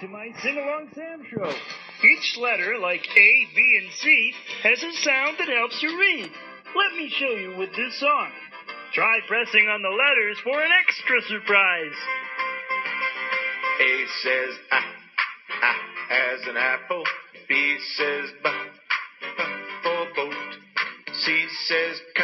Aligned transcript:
to 0.00 0.08
my 0.08 0.30
Sing 0.42 0.56
Along 0.56 0.88
Sam 0.94 1.22
show. 1.28 1.52
Each 2.04 2.36
letter, 2.38 2.78
like 2.78 3.04
A, 3.16 3.30
B, 3.54 3.80
and 3.82 3.92
C, 3.92 4.32
has 4.62 4.82
a 4.82 4.92
sound 5.02 5.36
that 5.38 5.48
helps 5.48 5.82
you 5.82 5.98
read. 5.98 6.30
Let 6.76 6.96
me 6.96 7.12
show 7.18 7.30
you 7.30 7.56
with 7.58 7.70
this 7.74 7.98
song. 7.98 8.30
Try 8.94 9.18
pressing 9.26 9.66
on 9.66 9.82
the 9.82 9.88
letters 9.88 10.38
for 10.44 10.62
an 10.62 10.70
extra 10.82 11.20
surprise. 11.22 11.98
A 13.80 14.04
says 14.22 14.54
ah, 14.70 14.94
ah, 15.62 15.76
as 16.10 16.46
an 16.46 16.56
apple. 16.56 17.04
B 17.48 17.76
says 17.96 18.30
ba, 18.42 18.52
ba, 19.36 19.46
for 19.82 20.06
boat. 20.14 20.34
C 21.12 21.46
says 21.66 22.00
k, 22.14 22.22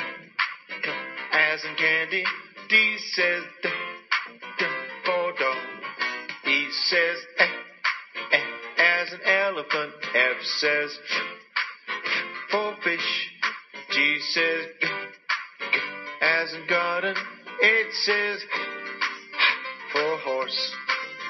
k, 0.83 0.91
as 1.33 1.65
in 1.65 1.75
candy. 1.77 2.25
D 2.69 2.97
says 3.15 3.43
d, 3.63 3.69
d, 4.59 4.65
for 5.05 5.33
dog. 5.39 5.57
E 6.47 6.69
says 6.89 7.19
an 9.15 9.21
elephant. 9.23 9.93
F 10.15 10.43
says 10.59 10.99
for 12.51 12.75
fish. 12.83 13.31
G 13.91 14.19
says 14.33 14.67
as 16.21 16.53
in 16.55 16.67
garden. 16.67 17.15
H 17.63 17.87
says 18.05 18.41
for 19.93 20.19
horse. 20.19 20.75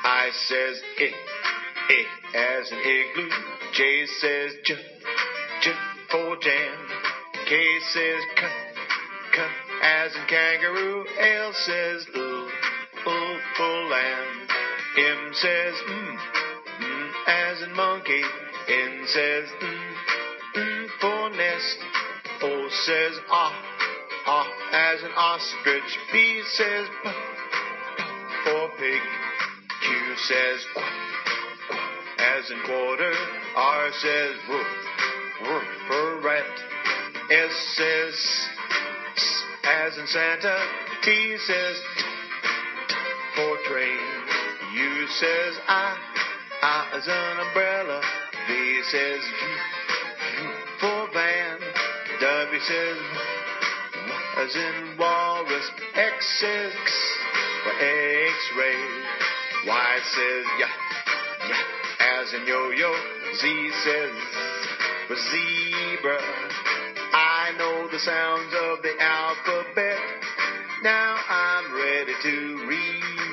I 0.05 0.31
says 0.47 0.81
it, 0.99 1.15
it 1.91 2.07
as 2.35 2.71
an 2.71 2.79
igloo. 2.79 3.31
J 3.73 4.07
says 4.21 4.55
j, 4.65 4.75
j 5.63 5.73
for 6.11 6.37
jam. 6.37 6.89
K 7.47 7.79
says 7.93 8.23
c, 8.39 8.47
c 9.35 9.43
as 9.83 10.15
in 10.15 10.25
kangaroo. 10.27 11.07
L 11.19 11.53
says 11.53 12.07
l, 12.15 12.49
l 13.07 13.41
for 13.57 13.83
lamb. 13.89 14.49
M 14.97 15.33
says 15.35 15.75
mm, 15.89 16.17
mm 16.17 16.44
as 17.27 17.63
in 17.63 17.73
monkey. 17.75 18.23
N 18.69 19.05
says 19.07 19.49
mm, 19.61 19.95
mm 20.55 20.89
for 21.01 21.31
nest. 21.31 21.79
O 22.43 22.69
says 22.85 23.19
ah, 23.31 23.53
ah 24.27 24.47
as 24.73 25.03
in 25.03 25.13
ostrich. 25.13 25.99
B 26.13 26.43
says 26.57 26.89
p, 27.03 27.11
p 27.11 28.05
for 28.45 28.69
pig. 28.79 29.01
Q 29.83 30.17
says 30.17 30.65
quack, 30.73 30.93
quack, 31.69 32.21
as 32.21 32.51
in 32.51 32.61
quarter. 32.63 33.13
R 33.57 33.93
says 33.93 34.35
woof, 34.49 34.67
woof 35.43 35.65
for 35.87 36.21
rat. 36.21 36.47
S 37.31 37.53
says 37.77 38.15
s, 39.17 39.43
as 39.65 39.99
in 39.99 40.07
Santa. 40.07 40.67
T 41.03 41.37
says 41.47 41.77
t, 41.99 42.03
t 42.03 42.95
for 43.37 43.59
train. 43.69 43.99
U 44.75 45.07
says 45.09 45.55
I, 45.69 46.24
As 46.67 47.07
an 47.07 47.41
umbrella. 47.41 48.01
V 48.49 48.83
says 48.91 49.21
for 50.81 51.09
van. 51.13 51.61
W 52.21 52.61
says 52.61 52.99
as 54.39 54.57
in 54.57 54.97
walrus. 54.99 55.71
X 55.95 56.41
says 56.41 56.73
for 57.65 57.73
X-ray. 57.73 58.81
Y 59.67 59.99
says 60.15 60.45
yeah, 60.59 60.73
yeah, 61.51 62.23
as 62.23 62.33
in 62.33 62.47
yo-yo. 62.47 62.95
Z 63.35 63.71
says 63.85 64.15
for 65.07 65.17
zebra. 65.17 66.19
I 67.13 67.53
know 67.59 67.89
the 67.89 67.99
sounds 67.99 68.55
of 68.55 68.83
the 68.83 68.95
alphabet. 69.01 69.99
Now 70.83 71.17
I'm 71.29 71.75
ready 71.75 72.15
to 72.23 72.67
read. 72.67 73.24